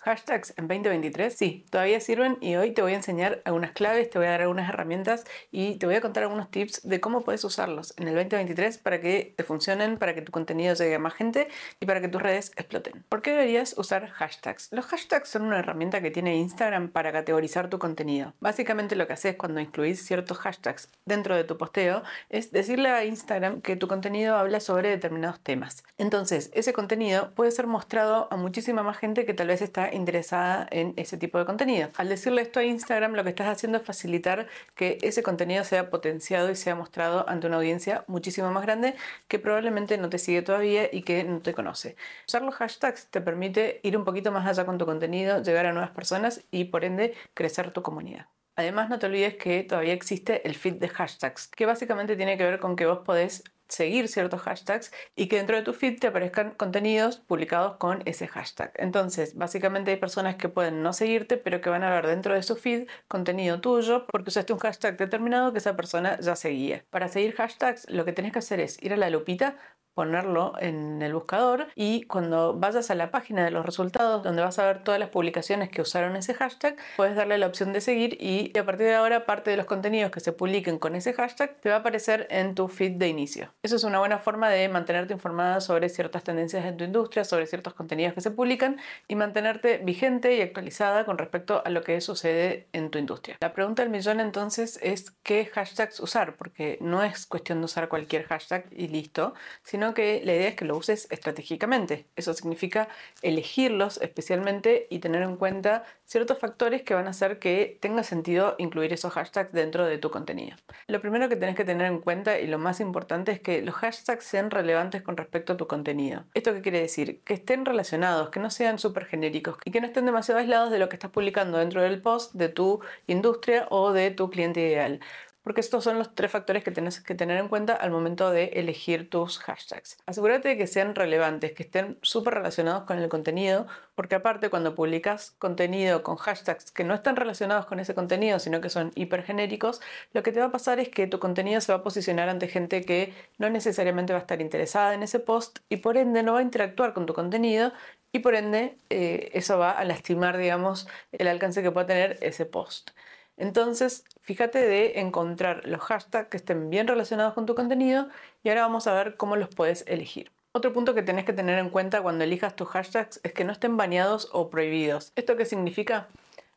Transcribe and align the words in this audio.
Hashtags 0.00 0.54
en 0.56 0.68
2023, 0.68 1.34
sí, 1.34 1.66
todavía 1.70 2.00
sirven 2.00 2.38
y 2.40 2.54
hoy 2.54 2.70
te 2.70 2.82
voy 2.82 2.92
a 2.92 2.96
enseñar 2.96 3.42
algunas 3.44 3.72
claves, 3.72 4.08
te 4.08 4.18
voy 4.18 4.28
a 4.28 4.30
dar 4.30 4.42
algunas 4.42 4.68
herramientas 4.68 5.24
y 5.50 5.74
te 5.76 5.86
voy 5.86 5.96
a 5.96 6.00
contar 6.00 6.22
algunos 6.22 6.50
tips 6.52 6.88
de 6.88 7.00
cómo 7.00 7.22
puedes 7.22 7.42
usarlos 7.42 7.94
en 7.96 8.06
el 8.06 8.14
2023 8.14 8.78
para 8.78 9.00
que 9.00 9.34
te 9.36 9.42
funcionen, 9.42 9.98
para 9.98 10.14
que 10.14 10.22
tu 10.22 10.30
contenido 10.30 10.74
llegue 10.74 10.94
a 10.94 11.00
más 11.00 11.14
gente 11.14 11.48
y 11.80 11.86
para 11.86 12.00
que 12.00 12.06
tus 12.06 12.22
redes 12.22 12.52
exploten. 12.56 13.04
¿Por 13.08 13.22
qué 13.22 13.32
deberías 13.32 13.74
usar 13.76 14.08
hashtags? 14.08 14.68
Los 14.70 14.86
hashtags 14.86 15.28
son 15.28 15.42
una 15.42 15.58
herramienta 15.58 16.00
que 16.00 16.12
tiene 16.12 16.36
Instagram 16.36 16.90
para 16.90 17.10
categorizar 17.10 17.68
tu 17.68 17.80
contenido. 17.80 18.34
Básicamente 18.38 18.94
lo 18.94 19.08
que 19.08 19.14
haces 19.14 19.34
cuando 19.34 19.60
incluís 19.60 20.06
ciertos 20.06 20.38
hashtags 20.38 20.90
dentro 21.06 21.34
de 21.34 21.42
tu 21.42 21.58
posteo 21.58 22.04
es 22.28 22.52
decirle 22.52 22.90
a 22.90 23.04
Instagram 23.04 23.62
que 23.62 23.74
tu 23.74 23.88
contenido 23.88 24.36
habla 24.36 24.60
sobre 24.60 24.90
determinados 24.90 25.40
temas. 25.40 25.82
Entonces, 25.96 26.50
ese 26.54 26.72
contenido 26.72 27.32
puede 27.34 27.50
ser 27.50 27.66
mostrado 27.66 28.28
a 28.30 28.36
muchísima 28.36 28.84
más 28.84 28.96
gente 28.96 29.26
que 29.26 29.34
tal 29.34 29.48
vez 29.48 29.60
está 29.60 29.87
interesada 29.92 30.66
en 30.70 30.94
ese 30.96 31.16
tipo 31.16 31.38
de 31.38 31.44
contenido. 31.44 31.88
Al 31.96 32.08
decirle 32.08 32.42
esto 32.42 32.60
a 32.60 32.64
Instagram, 32.64 33.14
lo 33.14 33.24
que 33.24 33.30
estás 33.30 33.48
haciendo 33.48 33.78
es 33.78 33.84
facilitar 33.84 34.46
que 34.74 34.98
ese 35.02 35.22
contenido 35.22 35.64
sea 35.64 35.90
potenciado 35.90 36.50
y 36.50 36.56
sea 36.56 36.74
mostrado 36.74 37.28
ante 37.28 37.46
una 37.46 37.56
audiencia 37.56 38.04
muchísimo 38.06 38.50
más 38.50 38.62
grande 38.64 38.94
que 39.28 39.38
probablemente 39.38 39.98
no 39.98 40.08
te 40.08 40.18
sigue 40.18 40.42
todavía 40.42 40.88
y 40.92 41.02
que 41.02 41.24
no 41.24 41.40
te 41.40 41.54
conoce. 41.54 41.96
Usar 42.26 42.42
los 42.42 42.54
hashtags 42.54 43.06
te 43.06 43.20
permite 43.20 43.80
ir 43.82 43.96
un 43.96 44.04
poquito 44.04 44.32
más 44.32 44.46
allá 44.46 44.64
con 44.66 44.78
tu 44.78 44.86
contenido, 44.86 45.42
llegar 45.42 45.66
a 45.66 45.72
nuevas 45.72 45.90
personas 45.90 46.42
y 46.50 46.64
por 46.64 46.84
ende 46.84 47.14
crecer 47.34 47.70
tu 47.70 47.82
comunidad. 47.82 48.26
Además, 48.56 48.90
no 48.90 48.98
te 48.98 49.06
olvides 49.06 49.36
que 49.36 49.62
todavía 49.62 49.92
existe 49.92 50.46
el 50.46 50.56
feed 50.56 50.74
de 50.74 50.88
hashtags, 50.88 51.46
que 51.46 51.64
básicamente 51.64 52.16
tiene 52.16 52.36
que 52.36 52.42
ver 52.42 52.58
con 52.58 52.74
que 52.74 52.86
vos 52.86 52.98
podés 53.04 53.44
seguir 53.68 54.08
ciertos 54.08 54.40
hashtags 54.42 54.92
y 55.14 55.28
que 55.28 55.36
dentro 55.36 55.56
de 55.56 55.62
tu 55.62 55.72
feed 55.72 55.98
te 55.98 56.06
aparezcan 56.06 56.52
contenidos 56.52 57.18
publicados 57.18 57.76
con 57.76 58.02
ese 58.06 58.26
hashtag. 58.26 58.72
Entonces, 58.76 59.36
básicamente 59.36 59.90
hay 59.90 59.96
personas 59.96 60.36
que 60.36 60.48
pueden 60.48 60.82
no 60.82 60.92
seguirte, 60.92 61.36
pero 61.36 61.60
que 61.60 61.70
van 61.70 61.84
a 61.84 61.90
ver 61.90 62.06
dentro 62.06 62.34
de 62.34 62.42
su 62.42 62.56
feed 62.56 62.88
contenido 63.08 63.60
tuyo 63.60 64.06
porque 64.06 64.30
usaste 64.30 64.52
un 64.52 64.58
hashtag 64.58 64.96
determinado 64.96 65.52
que 65.52 65.58
esa 65.58 65.76
persona 65.76 66.18
ya 66.20 66.36
seguía. 66.36 66.84
Para 66.90 67.08
seguir 67.08 67.34
hashtags, 67.34 67.88
lo 67.90 68.04
que 68.04 68.12
tenés 68.12 68.32
que 68.32 68.40
hacer 68.40 68.60
es 68.60 68.82
ir 68.82 68.92
a 68.92 68.96
la 68.96 69.10
lupita, 69.10 69.56
ponerlo 69.98 70.52
en 70.60 71.02
el 71.02 71.12
buscador 71.12 71.66
y 71.74 72.04
cuando 72.04 72.54
vayas 72.54 72.88
a 72.92 72.94
la 72.94 73.10
página 73.10 73.44
de 73.44 73.50
los 73.50 73.66
resultados 73.66 74.22
donde 74.22 74.42
vas 74.42 74.60
a 74.60 74.64
ver 74.64 74.84
todas 74.84 75.00
las 75.00 75.08
publicaciones 75.08 75.70
que 75.70 75.82
usaron 75.82 76.14
ese 76.14 76.34
hashtag, 76.34 76.76
puedes 76.96 77.16
darle 77.16 77.36
la 77.36 77.48
opción 77.48 77.72
de 77.72 77.80
seguir 77.80 78.16
y 78.20 78.56
a 78.56 78.64
partir 78.64 78.86
de 78.86 78.94
ahora 78.94 79.26
parte 79.26 79.50
de 79.50 79.56
los 79.56 79.66
contenidos 79.66 80.12
que 80.12 80.20
se 80.20 80.30
publiquen 80.30 80.78
con 80.78 80.94
ese 80.94 81.14
hashtag 81.14 81.56
te 81.60 81.70
va 81.70 81.74
a 81.74 81.78
aparecer 81.80 82.28
en 82.30 82.54
tu 82.54 82.68
feed 82.68 82.92
de 82.92 83.08
inicio. 83.08 83.52
Eso 83.60 83.74
es 83.74 83.82
una 83.82 83.98
buena 83.98 84.20
forma 84.20 84.48
de 84.48 84.68
mantenerte 84.68 85.12
informada 85.12 85.60
sobre 85.60 85.88
ciertas 85.88 86.22
tendencias 86.22 86.64
en 86.64 86.76
tu 86.76 86.84
industria, 86.84 87.24
sobre 87.24 87.48
ciertos 87.48 87.74
contenidos 87.74 88.14
que 88.14 88.20
se 88.20 88.30
publican 88.30 88.76
y 89.08 89.16
mantenerte 89.16 89.78
vigente 89.78 90.36
y 90.36 90.42
actualizada 90.42 91.06
con 91.06 91.18
respecto 91.18 91.60
a 91.64 91.70
lo 91.70 91.82
que 91.82 92.00
sucede 92.00 92.68
en 92.72 92.90
tu 92.90 93.00
industria. 93.00 93.36
La 93.40 93.52
pregunta 93.52 93.82
del 93.82 93.90
millón 93.90 94.20
entonces 94.20 94.78
es 94.80 95.10
qué 95.24 95.46
hashtags 95.46 95.98
usar, 95.98 96.36
porque 96.36 96.78
no 96.80 97.02
es 97.02 97.26
cuestión 97.26 97.58
de 97.58 97.64
usar 97.64 97.88
cualquier 97.88 98.22
hashtag 98.26 98.66
y 98.70 98.86
listo, 98.86 99.34
sino 99.64 99.87
que 99.94 100.22
la 100.24 100.34
idea 100.34 100.48
es 100.48 100.54
que 100.54 100.64
lo 100.64 100.76
uses 100.76 101.06
estratégicamente. 101.10 102.06
Eso 102.16 102.34
significa 102.34 102.88
elegirlos 103.22 104.00
especialmente 104.00 104.86
y 104.90 104.98
tener 104.98 105.22
en 105.22 105.36
cuenta 105.36 105.84
ciertos 106.04 106.38
factores 106.38 106.82
que 106.82 106.94
van 106.94 107.06
a 107.06 107.10
hacer 107.10 107.38
que 107.38 107.78
tenga 107.80 108.02
sentido 108.02 108.54
incluir 108.58 108.92
esos 108.92 109.12
hashtags 109.12 109.52
dentro 109.52 109.84
de 109.84 109.98
tu 109.98 110.10
contenido. 110.10 110.56
Lo 110.86 111.00
primero 111.00 111.28
que 111.28 111.36
tenés 111.36 111.54
que 111.54 111.64
tener 111.64 111.86
en 111.86 112.00
cuenta 112.00 112.38
y 112.38 112.46
lo 112.46 112.58
más 112.58 112.80
importante 112.80 113.32
es 113.32 113.40
que 113.40 113.62
los 113.62 113.74
hashtags 113.74 114.24
sean 114.24 114.50
relevantes 114.50 115.02
con 115.02 115.16
respecto 115.16 115.52
a 115.52 115.56
tu 115.56 115.66
contenido. 115.66 116.24
¿Esto 116.34 116.54
qué 116.54 116.62
quiere 116.62 116.80
decir? 116.80 117.20
Que 117.24 117.34
estén 117.34 117.64
relacionados, 117.64 118.30
que 118.30 118.40
no 118.40 118.50
sean 118.50 118.78
súper 118.78 119.06
genéricos 119.06 119.58
y 119.64 119.70
que 119.70 119.80
no 119.80 119.86
estén 119.86 120.06
demasiado 120.06 120.40
aislados 120.40 120.70
de 120.70 120.78
lo 120.78 120.88
que 120.88 120.96
estás 120.96 121.10
publicando 121.10 121.58
dentro 121.58 121.82
del 121.82 122.00
post 122.00 122.34
de 122.34 122.48
tu 122.48 122.80
industria 123.06 123.66
o 123.70 123.92
de 123.92 124.10
tu 124.10 124.30
cliente 124.30 124.60
ideal 124.60 125.00
porque 125.48 125.62
estos 125.62 125.82
son 125.82 125.96
los 125.96 126.14
tres 126.14 126.30
factores 126.30 126.62
que 126.62 126.70
tienes 126.70 127.00
que 127.00 127.14
tener 127.14 127.38
en 127.38 127.48
cuenta 127.48 127.72
al 127.72 127.90
momento 127.90 128.30
de 128.30 128.50
elegir 128.56 129.08
tus 129.08 129.38
hashtags. 129.38 129.96
Asegúrate 130.04 130.46
de 130.46 130.58
que 130.58 130.66
sean 130.66 130.94
relevantes, 130.94 131.52
que 131.52 131.62
estén 131.62 131.96
súper 132.02 132.34
relacionados 132.34 132.82
con 132.82 132.98
el 132.98 133.08
contenido, 133.08 133.66
porque 133.94 134.14
aparte 134.14 134.50
cuando 134.50 134.74
publicas 134.74 135.30
contenido 135.38 136.02
con 136.02 136.16
hashtags 136.16 136.70
que 136.70 136.84
no 136.84 136.92
están 136.92 137.16
relacionados 137.16 137.64
con 137.64 137.80
ese 137.80 137.94
contenido, 137.94 138.38
sino 138.40 138.60
que 138.60 138.68
son 138.68 138.92
hipergenéricos, 138.94 139.80
lo 140.12 140.22
que 140.22 140.32
te 140.32 140.40
va 140.40 140.48
a 140.48 140.52
pasar 140.52 140.80
es 140.80 140.90
que 140.90 141.06
tu 141.06 141.18
contenido 141.18 141.62
se 141.62 141.72
va 141.72 141.78
a 141.78 141.82
posicionar 141.82 142.28
ante 142.28 142.46
gente 142.46 142.82
que 142.82 143.14
no 143.38 143.48
necesariamente 143.48 144.12
va 144.12 144.18
a 144.18 144.20
estar 144.20 144.42
interesada 144.42 144.92
en 144.92 145.02
ese 145.02 145.18
post 145.18 145.60
y 145.70 145.78
por 145.78 145.96
ende 145.96 146.22
no 146.22 146.34
va 146.34 146.40
a 146.40 146.42
interactuar 146.42 146.92
con 146.92 147.06
tu 147.06 147.14
contenido 147.14 147.72
y 148.12 148.18
por 148.18 148.34
ende 148.34 148.76
eh, 148.90 149.30
eso 149.32 149.56
va 149.56 149.70
a 149.70 149.82
lastimar, 149.86 150.36
digamos, 150.36 150.88
el 151.12 151.26
alcance 151.26 151.62
que 151.62 151.70
pueda 151.70 151.86
tener 151.86 152.18
ese 152.20 152.44
post. 152.44 152.90
Entonces, 153.38 154.04
fíjate 154.20 154.58
de 154.58 154.98
encontrar 154.98 155.64
los 155.64 155.80
hashtags 155.80 156.28
que 156.28 156.36
estén 156.36 156.70
bien 156.70 156.88
relacionados 156.88 157.34
con 157.34 157.46
tu 157.46 157.54
contenido 157.54 158.08
y 158.42 158.48
ahora 158.48 158.62
vamos 158.62 158.86
a 158.86 158.94
ver 158.94 159.16
cómo 159.16 159.36
los 159.36 159.48
puedes 159.48 159.84
elegir. 159.86 160.30
Otro 160.52 160.72
punto 160.72 160.94
que 160.94 161.02
tenés 161.02 161.24
que 161.24 161.32
tener 161.32 161.58
en 161.58 161.70
cuenta 161.70 162.02
cuando 162.02 162.24
elijas 162.24 162.56
tus 162.56 162.68
hashtags 162.68 163.20
es 163.22 163.32
que 163.32 163.44
no 163.44 163.52
estén 163.52 163.76
baneados 163.76 164.28
o 164.32 164.50
prohibidos. 164.50 165.12
¿Esto 165.14 165.36
qué 165.36 165.44
significa? 165.44 166.08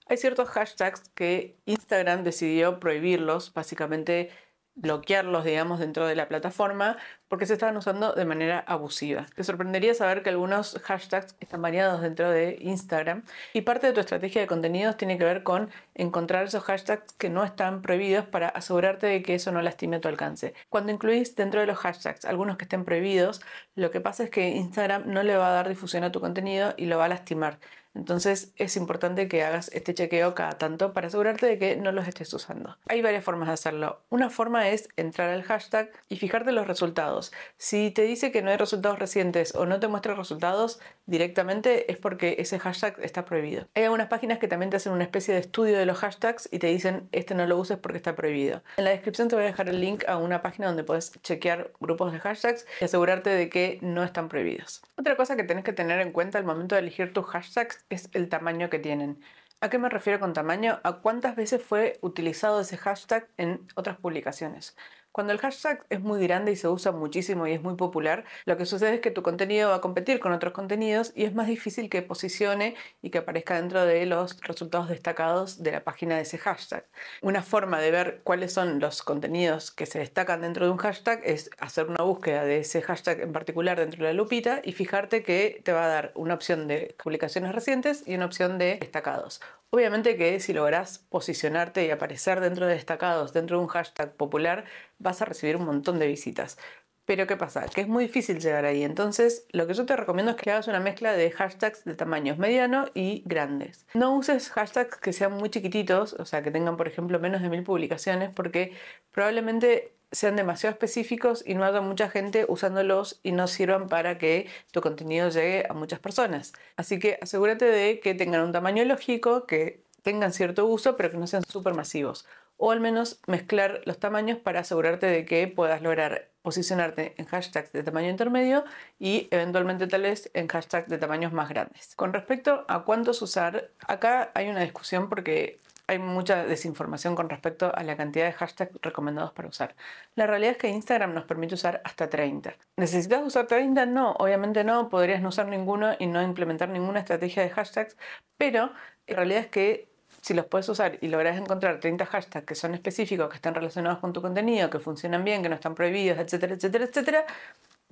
Hay 0.08 0.18
ciertos 0.18 0.50
hashtags 0.50 1.10
que 1.14 1.56
Instagram 1.66 2.24
decidió 2.24 2.80
prohibirlos, 2.80 3.54
básicamente 3.54 4.32
bloquearlos, 4.76 5.46
digamos, 5.46 5.80
dentro 5.80 6.08
de 6.08 6.16
la 6.16 6.28
plataforma 6.28 6.98
porque 7.32 7.46
se 7.46 7.54
estaban 7.54 7.78
usando 7.78 8.12
de 8.12 8.26
manera 8.26 8.60
abusiva. 8.68 9.26
Te 9.34 9.46
sorprendería 9.46 9.94
saber 9.94 10.22
que 10.22 10.32
algunos 10.32 10.78
hashtags 10.84 11.38
están 11.40 11.62
variados 11.62 12.02
dentro 12.02 12.30
de 12.30 12.58
Instagram 12.60 13.24
y 13.54 13.62
parte 13.62 13.88
de 13.88 13.94
tu 13.94 14.02
estrategia 14.02 14.42
de 14.42 14.48
contenidos 14.48 14.98
tiene 14.98 15.18
que 15.18 15.24
ver 15.24 15.42
con 15.42 15.70
encontrar 15.96 16.44
esos 16.44 16.62
hashtags 16.66 17.14
que 17.14 17.30
no 17.30 17.46
están 17.46 17.82
prohibidos 17.82 18.26
para 18.26 18.50
asegurarte 18.50 19.08
de 19.08 19.24
que 19.24 19.36
eso 19.36 19.54
no 19.54 19.62
lastime 19.62 20.02
tu 20.02 20.10
alcance. 20.10 20.54
Cuando 20.68 20.92
incluís 20.92 21.34
dentro 21.38 21.62
de 21.62 21.68
los 21.68 21.78
hashtags 21.78 22.26
algunos 22.26 22.58
que 22.58 22.66
estén 22.66 22.84
prohibidos, 22.84 23.40
lo 23.76 23.92
que 23.92 24.02
pasa 24.02 24.26
es 24.26 24.30
que 24.30 24.50
Instagram 24.50 25.04
no 25.06 25.24
le 25.24 25.38
va 25.38 25.48
a 25.48 25.54
dar 25.54 25.70
difusión 25.70 26.04
a 26.04 26.12
tu 26.12 26.20
contenido 26.20 26.74
y 26.76 26.88
lo 26.88 26.98
va 26.98 27.06
a 27.06 27.08
lastimar. 27.08 27.60
Entonces 27.94 28.54
es 28.56 28.78
importante 28.78 29.28
que 29.28 29.44
hagas 29.44 29.70
este 29.74 29.94
chequeo 29.94 30.34
cada 30.34 30.58
tanto 30.58 30.94
para 30.94 31.08
asegurarte 31.08 31.46
de 31.46 31.58
que 31.58 31.76
no 31.76 31.92
los 31.92 32.08
estés 32.08 32.34
usando. 32.34 32.78
Hay 32.88 33.02
varias 33.02 33.24
formas 33.24 33.50
de 33.50 33.54
hacerlo. 33.54 34.02
Una 34.10 34.30
forma 34.30 34.70
es 34.70 34.88
entrar 34.96 35.30
al 35.30 35.44
hashtag 35.44 35.92
y 36.08 36.16
fijarte 36.16 36.52
los 36.54 36.68
resultados. 36.68 37.21
Si 37.58 37.92
te 37.92 38.04
dice 38.04 38.32
que 38.32 38.42
no 38.42 38.50
hay 38.50 38.58
resultados 38.58 38.98
recientes 38.98 39.54
o 39.54 39.66
no 39.66 39.80
te 39.80 39.88
muestra 39.88 40.16
resultados 40.16 40.80
directamente 41.06 41.92
es 41.92 41.98
porque 41.98 42.38
ese 42.40 42.58
hashtag 42.58 42.96
está 43.02 43.26
prohibido. 43.26 43.68
Hay 43.76 43.84
algunas 43.84 44.08
páginas 44.08 44.40
que 44.40 44.48
también 44.48 44.70
te 44.70 44.78
hacen 44.78 44.94
una 44.94 45.04
especie 45.04 45.34
de 45.34 45.42
estudio 45.42 45.78
de 45.78 45.86
los 45.86 46.00
hashtags 46.00 46.50
y 46.52 46.60
te 46.60 46.68
dicen 46.68 47.08
este 47.12 47.36
no 47.36 47.46
lo 47.46 47.58
uses 47.58 47.78
porque 47.78 47.98
está 47.98 48.16
prohibido. 48.16 48.64
En 48.78 48.86
la 48.86 48.92
descripción 48.92 49.28
te 49.28 49.36
voy 49.36 49.44
a 49.44 49.48
dejar 49.48 49.70
el 49.70 49.80
link 49.80 50.04
a 50.08 50.18
una 50.18 50.42
página 50.42 50.68
donde 50.68 50.84
puedes 50.84 51.12
chequear 51.22 51.72
grupos 51.80 52.12
de 52.14 52.20
hashtags 52.20 52.66
y 52.80 52.86
asegurarte 52.86 53.30
de 53.30 53.50
que 53.50 53.78
no 53.82 54.04
están 54.04 54.30
prohibidos. 54.30 54.82
Otra 54.98 55.16
cosa 55.16 55.36
que 55.36 55.44
tienes 55.44 55.64
que 55.64 55.74
tener 55.74 56.00
en 56.00 56.12
cuenta 56.12 56.38
al 56.38 56.46
momento 56.46 56.76
de 56.76 56.82
elegir 56.82 57.14
tus 57.14 57.26
hashtags 57.26 57.86
es 57.90 58.10
el 58.14 58.30
tamaño 58.30 58.70
que 58.70 58.80
tienen. 58.80 59.22
¿A 59.64 59.70
qué 59.70 59.78
me 59.78 59.90
refiero 59.90 60.20
con 60.20 60.34
tamaño? 60.34 60.80
A 60.84 61.02
cuántas 61.02 61.36
veces 61.36 61.62
fue 61.62 62.00
utilizado 62.02 62.62
ese 62.62 62.78
hashtag 62.78 63.28
en 63.38 63.68
otras 63.76 63.98
publicaciones. 63.98 64.76
Cuando 65.12 65.34
el 65.34 65.40
hashtag 65.40 65.86
es 65.90 66.00
muy 66.00 66.24
grande 66.26 66.54
y 66.54 66.56
se 66.56 66.70
usa 66.70 66.94
muchísimo 66.94 67.46
y 67.46 67.52
es 67.52 67.62
muy 67.62 67.76
popular, 67.76 68.24
lo 68.46 68.56
que 68.56 68.66
sucede 68.66 68.96
es 68.96 69.02
que 69.02 69.12
tu 69.12 69.22
contenido 69.22 69.70
va 69.70 69.76
a 69.76 69.82
competir 69.82 70.22
con 70.22 70.32
otros 70.32 70.54
contenidos 70.54 71.12
y 71.16 71.26
es 71.26 71.36
más 71.36 71.48
difícil 71.48 71.90
que 71.90 72.02
posicione 72.02 72.76
y 73.02 73.10
que 73.10 73.18
aparezca 73.18 73.56
dentro 73.56 73.86
de 73.86 74.06
los 74.06 74.40
resultados 74.40 74.88
destacados 74.88 75.64
de 75.64 75.74
la 75.74 75.84
página 75.84 76.16
de 76.16 76.22
ese 76.22 76.38
hashtag. 76.38 76.86
Una 77.22 77.44
forma 77.44 77.82
de 77.82 77.92
ver 77.92 78.22
cuáles 78.24 78.54
son 78.54 78.80
los 78.80 79.04
contenidos 79.04 79.72
que 79.72 79.86
se 79.86 80.00
destacan 80.00 80.40
dentro 80.40 80.66
de 80.66 80.72
un 80.72 80.78
hashtag 80.78 81.20
es 81.26 81.50
hacer 81.60 81.88
una 81.88 82.04
búsqueda 82.04 82.46
de 82.46 82.60
ese 82.60 82.82
hashtag 82.82 83.20
en 83.20 83.34
particular 83.34 83.80
dentro 83.80 84.06
de 84.06 84.14
la 84.14 84.14
lupita 84.14 84.62
y 84.64 84.72
fijarte 84.72 85.24
que 85.24 85.62
te 85.66 85.74
va 85.74 85.84
a 85.84 85.90
dar 85.90 86.12
una 86.16 86.36
opción 86.36 86.70
de 86.70 86.96
publicaciones 87.04 87.54
recientes 87.54 88.08
y 88.08 88.16
una 88.16 88.28
opción 88.28 88.58
de 88.58 88.78
destacados. 88.80 89.42
Obviamente 89.74 90.18
que 90.18 90.38
si 90.42 90.52
logras 90.52 91.00
posicionarte 91.00 91.86
y 91.86 91.92
aparecer 91.92 92.42
dentro 92.42 92.68
de 92.68 92.74
destacados, 92.74 93.32
dentro 93.32 93.58
de 93.58 93.64
un 93.64 93.70
hashtag 93.70 94.16
popular, 94.18 94.66
vas 95.00 95.22
a 95.22 95.26
recibir 95.26 95.56
un 95.56 95.64
montón 95.66 95.98
de 95.98 96.08
visitas. 96.08 96.58
Pero 97.06 97.26
¿qué 97.26 97.38
pasa? 97.38 97.66
Que 97.74 97.82
es 97.82 97.88
muy 97.88 98.06
difícil 98.06 98.40
llegar 98.40 98.66
ahí. 98.66 98.84
Entonces, 98.84 99.48
lo 99.52 99.68
que 99.68 99.74
yo 99.74 99.86
te 99.86 99.96
recomiendo 99.96 100.32
es 100.32 100.38
que 100.38 100.52
hagas 100.52 100.68
una 100.68 100.82
mezcla 100.82 101.14
de 101.14 101.32
hashtags 101.32 101.86
de 101.86 101.96
tamaños 101.96 102.38
mediano 102.38 102.86
y 102.94 103.24
grandes. 103.26 103.88
No 103.94 104.14
uses 104.16 104.50
hashtags 104.50 104.98
que 104.98 105.14
sean 105.14 105.34
muy 105.34 105.50
chiquititos, 105.50 106.14
o 106.14 106.26
sea, 106.26 106.44
que 106.44 106.52
tengan, 106.52 106.76
por 106.76 106.90
ejemplo, 106.90 107.18
menos 107.20 107.42
de 107.42 107.50
mil 107.50 107.64
publicaciones, 107.64 108.30
porque 108.30 108.74
probablemente 109.12 109.94
sean 110.12 110.36
demasiado 110.36 110.74
específicos 110.74 111.44
y 111.46 111.56
no 111.56 111.64
haya 111.66 111.82
mucha 111.82 112.10
gente 112.10 112.46
usándolos 112.48 113.20
y 113.24 113.32
no 113.32 113.48
sirvan 113.48 113.88
para 113.88 114.18
que 114.18 114.48
tu 114.72 114.82
contenido 114.82 115.30
llegue 115.30 115.66
a 115.70 115.74
muchas 115.74 116.00
personas. 116.00 116.54
Así 116.76 117.00
que 117.00 117.18
asegúrate 117.22 117.66
de 117.66 118.00
que 118.00 118.14
tengan 118.14 118.42
un 118.42 118.52
tamaño 118.52 118.84
lógico, 118.86 119.46
que 119.48 119.84
tengan 120.02 120.34
cierto 120.34 120.66
uso, 120.66 120.98
pero 120.98 121.12
que 121.12 121.18
no 121.18 121.28
sean 121.28 121.44
súper 121.48 121.74
masivos. 121.74 122.26
o 122.64 122.70
al 122.70 122.80
menos 122.80 123.20
mezclar 123.26 123.82
los 123.86 124.00
tamaños 124.00 124.38
para 124.38 124.60
asegurarte 124.60 125.08
de 125.08 125.26
que 125.26 125.48
puedas 125.48 125.82
lograr 125.82 126.30
posicionarte 126.44 127.16
en 127.18 127.26
hashtags 127.26 127.72
de 127.72 127.84
tamaño 127.84 128.10
intermedio 128.10 128.64
y 129.00 129.28
eventualmente 129.32 129.88
tal 129.88 130.04
vez 130.04 130.30
en 130.34 130.48
hashtags 130.48 130.88
de 130.88 130.98
tamaños 130.98 131.34
más 131.34 131.50
grandes. 131.50 131.96
Con 131.96 132.14
respecto 132.14 132.66
a 132.68 132.84
cuántos 132.84 133.22
usar, 133.22 133.72
acá 133.88 134.32
hay 134.36 134.50
una 134.50 134.62
discusión 134.62 135.10
porque 135.10 135.60
hay 135.92 136.00
mucha 136.00 136.46
desinformación 136.46 137.16
con 137.16 137.30
respecto 137.30 137.74
a 137.76 137.84
la 137.84 137.98
cantidad 137.98 138.26
de 138.26 138.32
hashtags 138.32 138.72
recomendados 138.82 139.34
para 139.34 139.50
usar. 139.50 139.76
La 140.16 140.26
realidad 140.26 140.54
es 140.54 140.58
que 140.58 140.70
Instagram 140.70 141.14
nos 141.14 141.26
permite 141.26 141.56
usar 141.56 141.82
hasta 141.84 142.10
30. 142.10 142.56
¿Necesitas 142.78 143.22
usar 143.26 143.48
30? 143.48 143.86
No, 143.88 144.14
obviamente 144.14 144.64
no. 144.64 144.88
Podrías 144.90 145.22
no 145.22 145.30
usar 145.30 145.48
ninguno 145.48 145.94
y 146.00 146.08
no 146.08 146.22
implementar 146.22 146.70
ninguna 146.70 147.00
estrategia 147.00 147.44
de 147.44 147.50
hashtags, 147.50 147.98
pero 148.38 148.72
la 149.08 149.16
realidad 149.16 149.42
es 149.42 149.48
que 149.48 149.92
si 150.22 150.34
los 150.34 150.46
puedes 150.46 150.70
usar 150.70 150.98
y 151.02 151.08
logras 151.10 151.38
encontrar 151.38 151.80
30 151.80 152.06
hashtags 152.06 152.46
que 152.46 152.56
son 152.56 152.74
específicos, 152.74 153.30
que 153.30 153.36
están 153.36 153.56
relacionados 153.56 154.00
con 154.00 154.14
tu 154.14 154.22
contenido, 154.22 154.70
que 154.70 154.80
funcionan 154.80 155.24
bien, 155.26 155.44
que 155.44 155.50
no 155.50 155.56
están 155.56 155.76
prohibidos, 155.76 156.20
etcétera, 156.20 156.56
etcétera, 156.56 156.86
etcétera, 156.86 157.26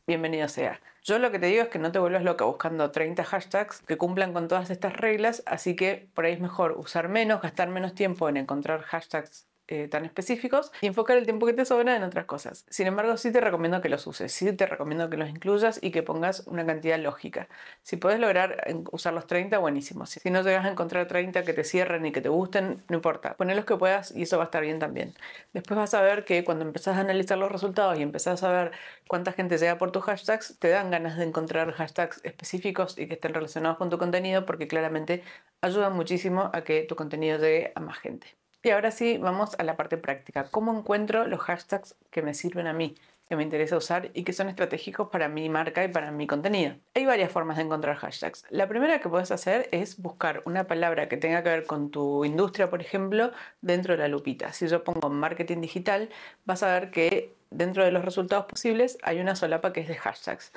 bienvenido 0.09 0.47
sea. 0.47 0.81
Yo 1.03 1.19
lo 1.19 1.29
que 1.29 1.37
te 1.37 1.45
digo 1.45 1.61
es 1.61 1.69
que 1.69 1.77
no 1.77 1.91
te 1.91 1.99
vuelvas 1.99 2.23
loca 2.23 2.43
buscando 2.43 2.89
30 2.89 3.23
hashtags 3.23 3.81
que 3.81 3.95
cumplan 3.95 4.33
con 4.33 4.47
todas 4.47 4.71
estas 4.71 4.93
reglas, 4.97 5.43
así 5.45 5.75
que 5.75 6.09
por 6.15 6.25
ahí 6.25 6.33
es 6.33 6.39
mejor 6.39 6.71
usar 6.79 7.09
menos, 7.09 7.43
gastar 7.43 7.69
menos 7.69 7.93
tiempo 7.93 8.27
en 8.27 8.37
encontrar 8.37 8.81
hashtags 8.81 9.47
eh, 9.71 9.87
tan 9.87 10.03
específicos 10.03 10.71
y 10.81 10.87
enfocar 10.87 11.15
el 11.15 11.25
tiempo 11.25 11.45
que 11.45 11.53
te 11.53 11.63
sobra 11.63 11.95
en 11.95 12.01
otras 12.01 12.25
cosas. 12.25 12.65
Sin 12.71 12.87
embargo, 12.87 13.17
sí 13.17 13.31
te 13.31 13.39
recomiendo 13.39 13.81
que 13.81 13.89
los 13.89 14.07
uses, 14.07 14.31
sí 14.31 14.51
te 14.51 14.65
recomiendo 14.65 15.11
que 15.11 15.17
los 15.17 15.29
incluyas 15.29 15.77
y 15.83 15.91
que 15.91 16.01
pongas 16.01 16.47
una 16.47 16.65
cantidad 16.65 16.97
lógica. 16.97 17.47
Si 17.83 17.95
puedes 17.95 18.19
lograr 18.19 18.63
usar 18.91 19.13
los 19.13 19.27
30, 19.27 19.59
buenísimo. 19.59 20.07
Si 20.07 20.27
no 20.31 20.41
llegas 20.41 20.65
a 20.65 20.69
encontrar 20.69 21.07
30 21.07 21.43
que 21.43 21.53
te 21.53 21.63
cierren 21.63 22.03
y 22.07 22.11
que 22.11 22.19
te 22.19 22.29
gusten, 22.29 22.83
no 22.87 22.95
importa. 22.95 23.35
Poné 23.35 23.53
los 23.53 23.65
que 23.65 23.77
puedas 23.77 24.11
y 24.15 24.23
eso 24.23 24.37
va 24.37 24.45
a 24.45 24.45
estar 24.45 24.63
bien 24.63 24.79
también. 24.79 25.13
Después 25.53 25.77
vas 25.77 25.93
a 25.93 26.01
ver 26.01 26.25
que 26.25 26.43
cuando 26.43 26.65
empezás 26.65 26.97
a 26.97 27.01
analizar 27.01 27.37
los 27.37 27.51
resultados 27.51 27.99
y 27.99 28.01
empezás 28.01 28.41
a 28.41 28.51
ver 28.51 28.71
cuánta 29.07 29.33
gente 29.33 29.59
llega 29.59 29.77
por 29.77 29.91
tus 29.91 30.03
hashtags, 30.03 30.57
te 30.57 30.69
dan 30.69 30.89
ganas 30.89 31.15
de 31.15 31.25
encontrar 31.25 31.71
hashtags 31.73 32.21
específicos 32.23 32.97
y 32.97 33.07
que 33.07 33.13
estén 33.13 33.35
relacionados 33.35 33.77
con 33.77 33.91
tu 33.91 33.99
contenido 33.99 34.47
porque 34.47 34.67
claramente 34.67 35.21
ayudan 35.61 35.93
muchísimo 35.93 36.49
a 36.53 36.63
que 36.63 36.83
tu 36.83 36.95
contenido 36.95 37.37
llegue 37.37 37.71
a 37.75 37.81
más 37.81 37.99
gente. 37.99 38.39
Y 38.61 38.71
ahora 38.71 38.91
sí, 38.91 39.17
vamos 39.17 39.55
a 39.57 39.63
la 39.63 39.77
parte 39.77 39.97
práctica. 39.97 40.49
¿Cómo 40.51 40.77
encuentro 40.77 41.25
los 41.25 41.39
hashtags 41.39 41.95
que 42.11 42.21
me 42.21 42.33
sirven 42.33 42.67
a 42.67 42.73
mí, 42.73 42.95
que 43.29 43.37
me 43.37 43.43
interesa 43.43 43.77
usar 43.77 44.11
y 44.13 44.23
que 44.23 44.33
son 44.33 44.49
estratégicos 44.49 45.07
para 45.07 45.29
mi 45.29 45.47
marca 45.47 45.81
y 45.81 45.87
para 45.87 46.11
mi 46.11 46.27
contenido? 46.27 46.75
Hay 46.93 47.05
varias 47.05 47.31
formas 47.31 47.55
de 47.55 47.63
encontrar 47.63 47.95
hashtags. 47.95 48.43
La 48.49 48.67
primera 48.67 48.99
que 48.99 49.07
puedes 49.07 49.31
hacer 49.31 49.69
es 49.71 50.01
buscar 50.01 50.41
una 50.45 50.65
palabra 50.65 51.07
que 51.07 51.15
tenga 51.15 51.41
que 51.41 51.49
ver 51.49 51.65
con 51.65 51.89
tu 51.89 52.25
industria, 52.25 52.69
por 52.69 52.81
ejemplo, 52.81 53.31
dentro 53.61 53.93
de 53.93 53.99
la 53.99 54.09
lupita. 54.09 54.51
Si 54.51 54.67
yo 54.67 54.83
pongo 54.83 55.09
marketing 55.09 55.61
digital, 55.61 56.09
vas 56.43 56.61
a 56.61 56.73
ver 56.73 56.91
que 56.91 57.33
dentro 57.51 57.85
de 57.85 57.91
los 57.91 58.03
resultados 58.03 58.45
posibles 58.45 58.97
hay 59.03 59.21
una 59.21 59.37
solapa 59.37 59.71
que 59.71 59.79
es 59.79 59.87
de 59.87 59.95
hashtags. 59.95 60.51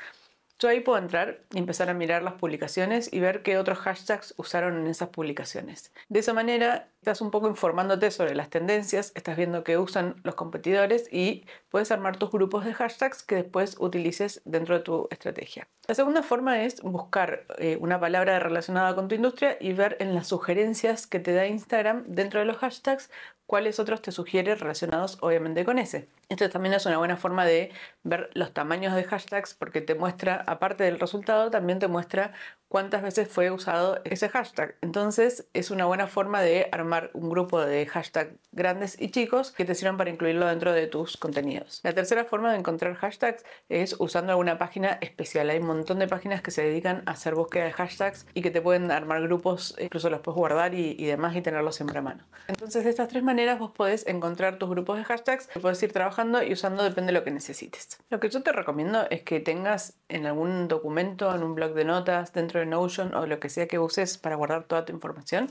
Yo 0.62 0.68
ahí 0.68 0.78
puedo 0.78 0.96
entrar 0.96 1.40
y 1.52 1.58
empezar 1.58 1.90
a 1.90 1.94
mirar 1.94 2.22
las 2.22 2.34
publicaciones 2.34 3.12
y 3.12 3.18
ver 3.18 3.42
qué 3.42 3.58
otros 3.58 3.78
hashtags 3.78 4.32
usaron 4.36 4.78
en 4.78 4.86
esas 4.86 5.08
publicaciones. 5.08 5.92
De 6.08 6.20
esa 6.20 6.34
manera 6.34 6.86
estás 7.00 7.20
un 7.20 7.32
poco 7.32 7.48
informándote 7.48 8.12
sobre 8.12 8.36
las 8.36 8.48
tendencias, 8.48 9.10
estás 9.16 9.36
viendo 9.36 9.64
qué 9.64 9.76
usan 9.76 10.20
los 10.22 10.36
competidores 10.36 11.12
y 11.12 11.46
puedes 11.68 11.90
armar 11.90 12.16
tus 12.16 12.30
grupos 12.30 12.64
de 12.64 12.74
hashtags 12.74 13.24
que 13.24 13.34
después 13.34 13.74
utilices 13.80 14.40
dentro 14.44 14.76
de 14.78 14.84
tu 14.84 15.08
estrategia. 15.10 15.66
La 15.88 15.96
segunda 15.96 16.22
forma 16.22 16.62
es 16.62 16.80
buscar 16.80 17.44
eh, 17.58 17.76
una 17.80 17.98
palabra 17.98 18.38
relacionada 18.38 18.94
con 18.94 19.08
tu 19.08 19.16
industria 19.16 19.56
y 19.58 19.72
ver 19.72 19.96
en 19.98 20.14
las 20.14 20.28
sugerencias 20.28 21.08
que 21.08 21.18
te 21.18 21.32
da 21.32 21.48
Instagram 21.48 22.04
dentro 22.06 22.38
de 22.38 22.46
los 22.46 22.58
hashtags 22.58 23.10
cuáles 23.52 23.78
otros 23.78 24.00
te 24.00 24.12
sugiere 24.12 24.54
relacionados 24.54 25.18
obviamente 25.20 25.66
con 25.66 25.78
ese. 25.78 26.08
Esto 26.30 26.48
también 26.48 26.72
es 26.72 26.86
una 26.86 26.96
buena 26.96 27.18
forma 27.18 27.44
de 27.44 27.70
ver 28.02 28.30
los 28.32 28.54
tamaños 28.54 28.94
de 28.94 29.04
hashtags 29.04 29.52
porque 29.52 29.82
te 29.82 29.94
muestra, 29.94 30.42
aparte 30.46 30.84
del 30.84 30.98
resultado, 30.98 31.50
también 31.50 31.78
te 31.78 31.86
muestra 31.86 32.32
cuántas 32.68 33.02
veces 33.02 33.28
fue 33.28 33.50
usado 33.50 34.00
ese 34.04 34.30
hashtag. 34.30 34.76
Entonces 34.80 35.46
es 35.52 35.70
una 35.70 35.84
buena 35.84 36.06
forma 36.06 36.40
de 36.40 36.70
armar 36.72 37.10
un 37.12 37.28
grupo 37.28 37.60
de 37.60 37.84
hashtags 37.84 38.32
grandes 38.50 38.98
y 38.98 39.10
chicos 39.10 39.50
que 39.52 39.66
te 39.66 39.74
sirvan 39.74 39.98
para 39.98 40.08
incluirlo 40.08 40.46
dentro 40.46 40.72
de 40.72 40.86
tus 40.86 41.18
contenidos. 41.18 41.80
La 41.82 41.92
tercera 41.92 42.24
forma 42.24 42.50
de 42.50 42.58
encontrar 42.58 42.94
hashtags 42.94 43.44
es 43.68 43.96
usando 43.98 44.32
alguna 44.32 44.56
página 44.56 44.96
especial. 45.02 45.50
Hay 45.50 45.58
un 45.58 45.66
montón 45.66 45.98
de 45.98 46.08
páginas 46.08 46.40
que 46.40 46.50
se 46.50 46.62
dedican 46.62 47.02
a 47.04 47.10
hacer 47.10 47.34
búsqueda 47.34 47.64
de 47.64 47.72
hashtags 47.72 48.26
y 48.32 48.40
que 48.40 48.50
te 48.50 48.62
pueden 48.62 48.90
armar 48.90 49.20
grupos, 49.20 49.76
incluso 49.78 50.08
los 50.08 50.22
puedes 50.22 50.38
guardar 50.38 50.72
y, 50.72 50.96
y 50.98 51.04
demás 51.04 51.36
y 51.36 51.42
tenerlos 51.42 51.76
siempre 51.76 51.98
a 51.98 52.02
mano. 52.02 52.24
Entonces 52.48 52.84
de 52.84 52.90
estas 52.90 53.08
tres 53.08 53.22
maneras 53.22 53.41
vos 53.58 53.70
podés 53.72 54.06
encontrar 54.06 54.58
tus 54.58 54.70
grupos 54.70 54.96
de 54.96 55.04
hashtags 55.04 55.48
puedes 55.60 55.82
ir 55.82 55.92
trabajando 55.92 56.42
y 56.42 56.52
usando 56.52 56.82
depende 56.82 57.12
de 57.12 57.18
lo 57.18 57.24
que 57.24 57.30
necesites. 57.30 57.98
Lo 58.08 58.20
que 58.20 58.28
yo 58.28 58.42
te 58.42 58.52
recomiendo 58.52 59.06
es 59.10 59.22
que 59.22 59.40
tengas 59.40 59.98
en 60.08 60.26
algún 60.26 60.68
documento, 60.68 61.34
en 61.34 61.42
un 61.42 61.54
blog 61.54 61.74
de 61.74 61.84
notas, 61.84 62.32
dentro 62.32 62.60
de 62.60 62.66
Notion 62.66 63.14
o 63.14 63.26
lo 63.26 63.40
que 63.40 63.48
sea 63.48 63.66
que 63.68 63.78
uses 63.78 64.18
para 64.18 64.36
guardar 64.36 64.64
toda 64.64 64.84
tu 64.84 64.92
información, 64.92 65.48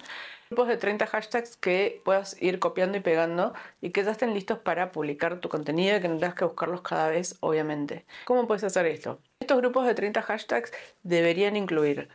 grupos 0.50 0.68
de 0.70 0.78
30 0.78 1.06
hashtags 1.06 1.58
que 1.58 2.02
puedas 2.04 2.42
ir 2.42 2.60
copiando 2.60 2.98
y 2.98 3.02
pegando 3.02 3.54
y 3.82 3.92
que 3.92 4.04
ya 4.04 4.12
estén 4.12 4.34
listos 4.34 4.60
para 4.60 4.92
publicar 4.92 5.40
tu 5.40 5.50
contenido 5.50 5.98
y 5.98 6.02
que 6.02 6.08
no 6.08 6.18
tengas 6.18 6.36
que 6.36 6.46
buscarlos 6.46 6.82
cada 6.82 7.10
vez, 7.10 7.38
obviamente. 7.42 8.06
¿Cómo 8.26 8.48
puedes 8.48 8.64
hacer 8.64 8.86
esto? 8.86 9.20
Estos 9.40 9.58
grupos 9.58 9.86
de 9.86 9.96
30 9.96 10.22
hashtags 10.22 10.72
deberían 11.04 11.56
incluir 11.56 12.10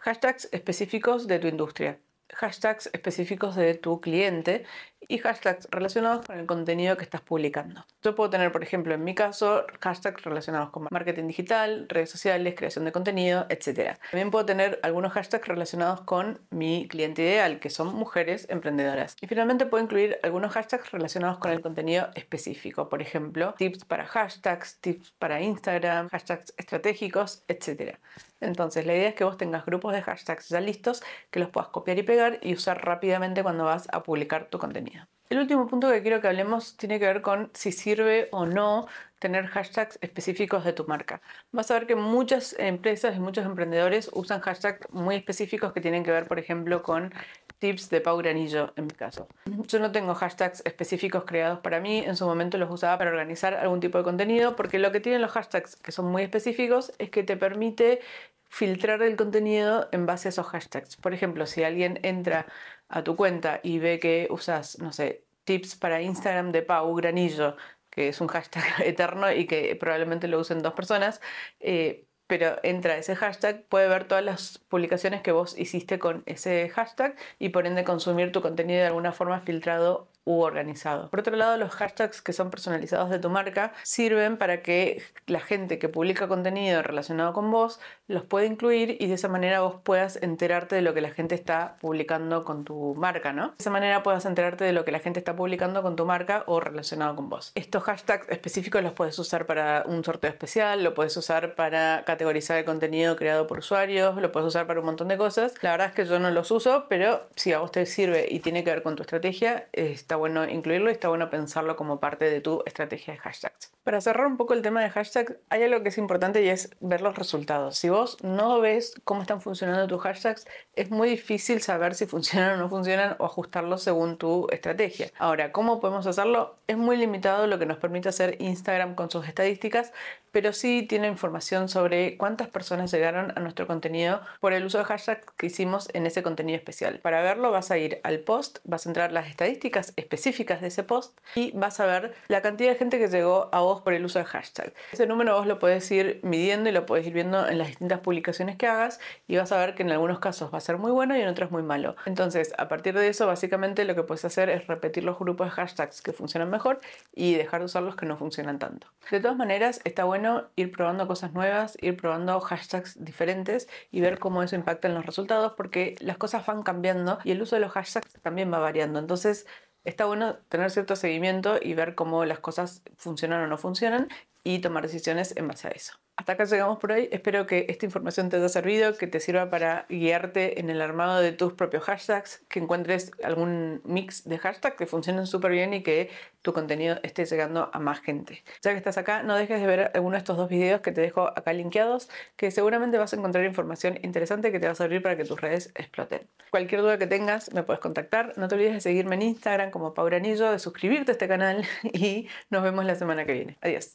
hashtags 0.00 0.48
específicos 0.52 1.26
de 1.26 1.38
tu 1.38 1.48
industria, 1.48 1.98
hashtags 2.34 2.90
específicos 2.92 3.56
de 3.56 3.74
tu 3.74 4.00
cliente 4.00 4.64
y 5.08 5.18
hashtags 5.18 5.68
relacionados 5.70 6.26
con 6.26 6.38
el 6.38 6.46
contenido 6.46 6.96
que 6.96 7.04
estás 7.04 7.20
publicando. 7.20 7.84
Yo 8.02 8.14
puedo 8.14 8.30
tener, 8.30 8.50
por 8.50 8.62
ejemplo, 8.62 8.94
en 8.94 9.04
mi 9.04 9.14
caso, 9.14 9.64
hashtags 9.80 10.22
relacionados 10.22 10.70
con 10.70 10.88
marketing 10.90 11.28
digital, 11.28 11.86
redes 11.88 12.10
sociales, 12.10 12.54
creación 12.56 12.84
de 12.84 12.92
contenido, 12.92 13.46
etc. 13.48 13.98
También 14.10 14.30
puedo 14.30 14.44
tener 14.44 14.80
algunos 14.82 15.12
hashtags 15.12 15.46
relacionados 15.46 16.00
con 16.02 16.40
mi 16.50 16.88
cliente 16.88 17.22
ideal, 17.22 17.60
que 17.60 17.70
son 17.70 17.94
mujeres 17.94 18.46
emprendedoras. 18.50 19.16
Y 19.20 19.26
finalmente 19.26 19.66
puedo 19.66 19.84
incluir 19.84 20.18
algunos 20.22 20.52
hashtags 20.52 20.90
relacionados 20.90 21.38
con 21.38 21.52
el 21.52 21.60
contenido 21.60 22.08
específico, 22.14 22.88
por 22.88 23.02
ejemplo, 23.02 23.54
tips 23.56 23.84
para 23.84 24.06
hashtags, 24.06 24.80
tips 24.80 25.12
para 25.18 25.40
Instagram, 25.40 26.08
hashtags 26.08 26.54
estratégicos, 26.56 27.44
etc. 27.48 27.96
Entonces, 28.40 28.86
la 28.86 28.94
idea 28.94 29.08
es 29.08 29.14
que 29.14 29.24
vos 29.24 29.36
tengas 29.36 29.64
grupos 29.64 29.92
de 29.92 30.02
hashtags 30.02 30.48
ya 30.48 30.60
listos 30.60 31.02
que 31.30 31.40
los 31.40 31.50
puedas 31.50 31.68
copiar 31.70 31.98
y 31.98 32.02
pegar 32.02 32.38
y 32.42 32.54
usar 32.54 32.84
rápidamente 32.84 33.42
cuando 33.42 33.64
vas 33.64 33.88
a 33.92 34.02
publicar 34.02 34.48
tu 34.50 34.58
contenido. 34.58 35.06
El 35.28 35.38
último 35.38 35.66
punto 35.66 35.90
que 35.90 36.02
quiero 36.02 36.20
que 36.20 36.28
hablemos 36.28 36.76
tiene 36.76 37.00
que 37.00 37.06
ver 37.06 37.20
con 37.20 37.50
si 37.52 37.72
sirve 37.72 38.28
o 38.30 38.46
no 38.46 38.86
tener 39.18 39.46
hashtags 39.46 39.98
específicos 40.00 40.64
de 40.64 40.72
tu 40.72 40.84
marca. 40.84 41.20
Vas 41.50 41.68
a 41.72 41.74
ver 41.74 41.88
que 41.88 41.96
muchas 41.96 42.54
empresas 42.58 43.16
y 43.16 43.18
muchos 43.18 43.44
emprendedores 43.44 44.08
usan 44.12 44.40
hashtags 44.40 44.88
muy 44.92 45.16
específicos 45.16 45.72
que 45.72 45.80
tienen 45.80 46.04
que 46.04 46.12
ver, 46.12 46.28
por 46.28 46.38
ejemplo, 46.38 46.82
con 46.82 47.12
tips 47.58 47.90
de 47.90 48.00
Pau 48.00 48.16
Granillo, 48.18 48.72
en 48.76 48.86
mi 48.86 48.92
caso. 48.92 49.28
Yo 49.68 49.78
no 49.78 49.92
tengo 49.92 50.14
hashtags 50.14 50.62
específicos 50.64 51.24
creados 51.24 51.60
para 51.60 51.80
mí, 51.80 51.98
en 51.98 52.16
su 52.16 52.26
momento 52.26 52.58
los 52.58 52.70
usaba 52.70 52.98
para 52.98 53.10
organizar 53.10 53.54
algún 53.54 53.80
tipo 53.80 53.98
de 53.98 54.04
contenido, 54.04 54.56
porque 54.56 54.78
lo 54.78 54.92
que 54.92 55.00
tienen 55.00 55.22
los 55.22 55.32
hashtags 55.32 55.76
que 55.76 55.92
son 55.92 56.06
muy 56.06 56.22
específicos 56.22 56.92
es 56.98 57.10
que 57.10 57.22
te 57.22 57.36
permite 57.36 58.00
filtrar 58.48 59.02
el 59.02 59.16
contenido 59.16 59.88
en 59.92 60.06
base 60.06 60.28
a 60.28 60.30
esos 60.30 60.46
hashtags. 60.46 60.96
Por 60.96 61.14
ejemplo, 61.14 61.46
si 61.46 61.64
alguien 61.64 61.98
entra 62.02 62.46
a 62.88 63.02
tu 63.02 63.16
cuenta 63.16 63.60
y 63.62 63.78
ve 63.78 63.98
que 63.98 64.28
usas, 64.30 64.78
no 64.78 64.92
sé, 64.92 65.24
tips 65.44 65.76
para 65.76 66.02
Instagram 66.02 66.52
de 66.52 66.62
Pau 66.62 66.94
Granillo, 66.94 67.56
que 67.90 68.08
es 68.08 68.20
un 68.20 68.28
hashtag 68.28 68.62
eterno 68.84 69.32
y 69.32 69.46
que 69.46 69.74
probablemente 69.76 70.28
lo 70.28 70.38
usen 70.38 70.60
dos 70.60 70.74
personas, 70.74 71.20
eh, 71.60 72.05
pero 72.26 72.58
entra 72.62 72.96
ese 72.96 73.16
hashtag, 73.16 73.64
puede 73.68 73.88
ver 73.88 74.04
todas 74.08 74.24
las 74.24 74.58
publicaciones 74.58 75.22
que 75.22 75.32
vos 75.32 75.56
hiciste 75.58 75.98
con 75.98 76.22
ese 76.26 76.68
hashtag 76.70 77.16
y 77.38 77.50
por 77.50 77.66
ende 77.66 77.84
consumir 77.84 78.32
tu 78.32 78.42
contenido 78.42 78.80
de 78.80 78.86
alguna 78.86 79.12
forma 79.12 79.40
filtrado 79.40 80.08
u 80.26 80.40
organizado. 80.40 81.08
Por 81.08 81.20
otro 81.20 81.36
lado, 81.36 81.56
los 81.56 81.70
hashtags 81.70 82.20
que 82.20 82.32
son 82.32 82.50
personalizados 82.50 83.08
de 83.10 83.18
tu 83.18 83.30
marca 83.30 83.72
sirven 83.84 84.36
para 84.36 84.60
que 84.60 85.02
la 85.26 85.40
gente 85.40 85.78
que 85.78 85.88
publica 85.88 86.28
contenido 86.28 86.82
relacionado 86.82 87.32
con 87.32 87.50
vos 87.50 87.80
los 88.08 88.24
pueda 88.24 88.44
incluir 88.44 88.96
y 89.00 89.06
de 89.06 89.14
esa 89.14 89.28
manera 89.28 89.60
vos 89.60 89.76
puedas 89.82 90.16
enterarte 90.20 90.74
de 90.74 90.82
lo 90.82 90.94
que 90.94 91.00
la 91.00 91.10
gente 91.10 91.34
está 91.36 91.76
publicando 91.80 92.44
con 92.44 92.64
tu 92.64 92.94
marca, 92.96 93.32
¿no? 93.32 93.48
De 93.48 93.54
esa 93.60 93.70
manera 93.70 94.02
puedas 94.02 94.26
enterarte 94.26 94.64
de 94.64 94.72
lo 94.72 94.84
que 94.84 94.92
la 94.92 94.98
gente 94.98 95.20
está 95.20 95.36
publicando 95.36 95.82
con 95.82 95.94
tu 95.94 96.04
marca 96.04 96.42
o 96.46 96.58
relacionado 96.58 97.14
con 97.14 97.28
vos. 97.28 97.52
Estos 97.54 97.84
hashtags 97.84 98.28
específicos 98.28 98.82
los 98.82 98.92
puedes 98.92 99.16
usar 99.20 99.46
para 99.46 99.84
un 99.86 100.02
sorteo 100.04 100.30
especial, 100.30 100.82
lo 100.82 100.92
puedes 100.94 101.16
usar 101.16 101.54
para 101.54 102.04
categorizar 102.04 102.58
el 102.58 102.64
contenido 102.64 103.14
creado 103.14 103.46
por 103.46 103.58
usuarios, 103.58 104.16
lo 104.16 104.32
puedes 104.32 104.48
usar 104.48 104.66
para 104.66 104.80
un 104.80 104.86
montón 104.86 105.06
de 105.06 105.16
cosas. 105.16 105.54
La 105.62 105.70
verdad 105.70 105.88
es 105.88 105.94
que 105.94 106.04
yo 106.04 106.18
no 106.18 106.32
los 106.32 106.50
uso, 106.50 106.86
pero 106.88 107.28
si 107.36 107.52
a 107.52 107.60
vos 107.60 107.70
te 107.70 107.86
sirve 107.86 108.26
y 108.28 108.40
tiene 108.40 108.64
que 108.64 108.70
ver 108.70 108.82
con 108.82 108.96
tu 108.96 109.02
estrategia, 109.02 109.68
está 109.72 110.15
bueno 110.16 110.48
incluirlo 110.48 110.90
y 110.90 110.92
está 110.92 111.08
bueno 111.08 111.30
pensarlo 111.30 111.76
como 111.76 112.00
parte 112.00 112.30
de 112.30 112.40
tu 112.40 112.62
estrategia 112.66 113.14
de 113.14 113.20
hashtags. 113.20 113.72
Para 113.84 114.00
cerrar 114.00 114.26
un 114.26 114.36
poco 114.36 114.52
el 114.52 114.62
tema 114.62 114.82
de 114.82 114.90
hashtag, 114.90 115.38
hay 115.48 115.62
algo 115.62 115.82
que 115.82 115.90
es 115.90 115.98
importante 115.98 116.42
y 116.42 116.48
es 116.48 116.70
ver 116.80 117.02
los 117.02 117.16
resultados. 117.16 117.78
Si 117.78 117.88
vos 117.88 118.22
no 118.24 118.60
ves 118.60 118.94
cómo 119.04 119.22
están 119.22 119.40
funcionando 119.40 119.86
tus 119.86 120.02
hashtags, 120.02 120.46
es 120.74 120.90
muy 120.90 121.08
difícil 121.08 121.62
saber 121.62 121.94
si 121.94 122.06
funcionan 122.06 122.54
o 122.54 122.56
no 122.56 122.68
funcionan 122.68 123.14
o 123.18 123.24
ajustarlos 123.24 123.82
según 123.82 124.18
tu 124.18 124.48
estrategia. 124.50 125.10
Ahora, 125.18 125.52
¿cómo 125.52 125.80
podemos 125.80 126.06
hacerlo? 126.06 126.56
Es 126.66 126.76
muy 126.76 126.96
limitado 126.96 127.46
lo 127.46 127.60
que 127.60 127.66
nos 127.66 127.78
permite 127.78 128.08
hacer 128.08 128.36
Instagram 128.40 128.96
con 128.96 129.08
sus 129.08 129.28
estadísticas, 129.28 129.92
pero 130.32 130.52
sí 130.52 130.82
tiene 130.82 131.06
información 131.06 131.68
sobre 131.68 132.16
cuántas 132.16 132.48
personas 132.48 132.90
llegaron 132.90 133.32
a 133.36 133.40
nuestro 133.40 133.66
contenido 133.66 134.20
por 134.40 134.52
el 134.52 134.64
uso 134.64 134.78
de 134.78 134.84
hashtags 134.84 135.30
que 135.36 135.46
hicimos 135.46 135.88
en 135.94 136.06
ese 136.06 136.22
contenido 136.22 136.58
especial. 136.58 136.98
Para 136.98 137.22
verlo 137.22 137.50
vas 137.52 137.70
a 137.70 137.78
ir 137.78 138.00
al 138.02 138.18
post, 138.18 138.58
vas 138.64 138.86
a 138.86 138.90
entrar 138.90 139.12
las 139.12 139.28
estadísticas 139.28 139.92
específicas 140.06 140.60
de 140.60 140.68
ese 140.68 140.84
post 140.84 141.18
y 141.34 141.50
vas 141.52 141.80
a 141.80 141.86
ver 141.86 142.14
la 142.28 142.40
cantidad 142.40 142.70
de 142.70 142.76
gente 142.76 142.98
que 142.98 143.08
llegó 143.08 143.48
a 143.52 143.60
vos 143.60 143.82
por 143.82 143.92
el 143.92 144.04
uso 144.04 144.18
de 144.20 144.24
hashtag. 144.24 144.72
Ese 144.92 145.06
número 145.06 145.34
vos 145.34 145.46
lo 145.46 145.58
podés 145.58 145.90
ir 145.90 146.20
midiendo 146.22 146.68
y 146.68 146.72
lo 146.72 146.86
podés 146.86 147.06
ir 147.06 147.12
viendo 147.12 147.46
en 147.48 147.58
las 147.58 147.68
distintas 147.68 148.00
publicaciones 148.00 148.56
que 148.56 148.66
hagas 148.66 149.00
y 149.26 149.36
vas 149.36 149.50
a 149.52 149.58
ver 149.58 149.74
que 149.74 149.82
en 149.82 149.90
algunos 149.90 150.20
casos 150.20 150.52
va 150.52 150.58
a 150.58 150.60
ser 150.60 150.78
muy 150.78 150.92
bueno 150.92 151.16
y 151.16 151.20
en 151.20 151.28
otros 151.28 151.50
muy 151.50 151.62
malo. 151.62 151.96
Entonces, 152.06 152.52
a 152.56 152.68
partir 152.68 152.94
de 152.94 153.08
eso, 153.08 153.26
básicamente 153.26 153.84
lo 153.84 153.94
que 153.94 154.04
puedes 154.04 154.24
hacer 154.24 154.48
es 154.48 154.66
repetir 154.66 155.04
los 155.04 155.18
grupos 155.18 155.48
de 155.48 155.50
hashtags 155.50 156.02
que 156.02 156.12
funcionan 156.12 156.50
mejor 156.50 156.80
y 157.12 157.34
dejar 157.34 157.60
de 157.60 157.66
usar 157.66 157.82
los 157.82 157.96
que 157.96 158.06
no 158.06 158.16
funcionan 158.16 158.58
tanto. 158.58 158.86
De 159.10 159.20
todas 159.20 159.36
maneras, 159.36 159.80
está 159.84 160.04
bueno 160.04 160.44
ir 160.54 160.70
probando 160.70 161.06
cosas 161.06 161.32
nuevas, 161.32 161.76
ir 161.80 161.96
probando 161.96 162.38
hashtags 162.40 163.04
diferentes 163.04 163.68
y 163.90 164.00
ver 164.00 164.18
cómo 164.18 164.42
eso 164.42 164.54
impacta 164.54 164.88
en 164.88 164.94
los 164.94 165.04
resultados 165.04 165.54
porque 165.56 165.96
las 166.00 166.16
cosas 166.16 166.46
van 166.46 166.62
cambiando 166.62 167.18
y 167.24 167.32
el 167.32 167.42
uso 167.42 167.56
de 167.56 167.60
los 167.60 167.72
hashtags 167.72 168.12
también 168.22 168.52
va 168.52 168.58
variando. 168.58 168.98
Entonces, 168.98 169.46
está 169.86 170.04
bueno 170.04 170.36
tener 170.48 170.70
cierto 170.70 170.96
seguimiento 170.96 171.58
y 171.60 171.74
ver 171.74 171.94
cómo 171.94 172.24
las 172.24 172.40
cosas 172.40 172.82
funcionan 172.96 173.42
o 173.42 173.46
no 173.46 173.56
funcionan 173.56 174.08
y 174.44 174.58
tomar 174.58 174.82
decisiones 174.82 175.34
en 175.36 175.48
base 175.48 175.68
a 175.68 175.70
eso. 175.70 175.94
Hasta 176.18 176.32
acá 176.32 176.44
llegamos 176.44 176.78
por 176.78 176.92
hoy. 176.92 177.10
Espero 177.12 177.46
que 177.46 177.66
esta 177.68 177.84
información 177.84 178.30
te 178.30 178.36
haya 178.36 178.48
servido, 178.48 178.96
que 178.96 179.06
te 179.06 179.20
sirva 179.20 179.50
para 179.50 179.84
guiarte 179.90 180.58
en 180.58 180.70
el 180.70 180.80
armado 180.80 181.20
de 181.20 181.32
tus 181.32 181.52
propios 181.52 181.84
hashtags, 181.84 182.42
que 182.48 182.58
encuentres 182.58 183.12
algún 183.22 183.82
mix 183.84 184.24
de 184.24 184.38
hashtags 184.38 184.76
que 184.76 184.86
funcionen 184.86 185.26
súper 185.26 185.52
bien 185.52 185.74
y 185.74 185.82
que 185.82 186.08
tu 186.40 186.54
contenido 186.54 186.98
esté 187.02 187.26
llegando 187.26 187.68
a 187.70 187.78
más 187.80 188.00
gente. 188.00 188.42
Ya 188.62 188.70
que 188.70 188.78
estás 188.78 188.96
acá, 188.96 189.22
no 189.24 189.36
dejes 189.36 189.60
de 189.60 189.66
ver 189.66 189.90
alguno 189.92 190.12
de 190.12 190.18
estos 190.18 190.38
dos 190.38 190.48
videos 190.48 190.80
que 190.80 190.90
te 190.90 191.02
dejo 191.02 191.28
acá 191.28 191.52
linkeados, 191.52 192.08
que 192.36 192.50
seguramente 192.50 192.96
vas 192.96 193.12
a 193.12 193.16
encontrar 193.16 193.44
información 193.44 193.98
interesante 194.02 194.50
que 194.50 194.58
te 194.58 194.66
va 194.66 194.72
a 194.72 194.74
servir 194.74 195.02
para 195.02 195.18
que 195.18 195.24
tus 195.26 195.38
redes 195.38 195.70
exploten. 195.74 196.26
Cualquier 196.50 196.80
duda 196.80 196.96
que 196.96 197.06
tengas, 197.06 197.52
me 197.52 197.62
puedes 197.62 197.80
contactar. 197.80 198.32
No 198.38 198.48
te 198.48 198.54
olvides 198.54 198.72
de 198.72 198.80
seguirme 198.80 199.16
en 199.16 199.22
Instagram 199.22 199.70
como 199.70 199.92
Pauranillo, 199.92 200.50
de 200.50 200.58
suscribirte 200.58 201.10
a 201.10 201.12
este 201.12 201.28
canal 201.28 201.62
y 201.82 202.26
nos 202.48 202.62
vemos 202.62 202.86
la 202.86 202.94
semana 202.94 203.26
que 203.26 203.34
viene. 203.34 203.58
Adiós. 203.60 203.94